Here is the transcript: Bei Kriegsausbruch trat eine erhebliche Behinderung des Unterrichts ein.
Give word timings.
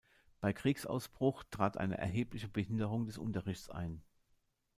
Bei 0.39 0.51
Kriegsausbruch 0.51 1.43
trat 1.51 1.77
eine 1.77 1.99
erhebliche 1.99 2.47
Behinderung 2.47 3.05
des 3.05 3.19
Unterrichts 3.19 3.69
ein. 3.69 4.01